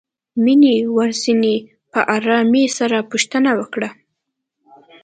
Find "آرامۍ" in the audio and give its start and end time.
2.15-2.65